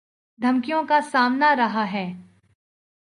[0.39, 2.05] دھمکیوں کا سامنا رہا ہے